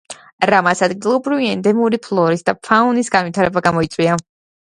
რამაც 0.49 0.79
ადგილობრივი, 0.87 1.49
ენდემური 1.57 1.99
ფლორის 2.07 2.43
და 2.49 2.57
ფაუნის 2.69 3.13
განვითარება 3.17 3.63
გამოიწვია. 3.67 4.19